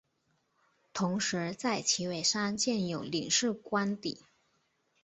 [0.93, 4.23] 同时在旗尾山建有领事官邸。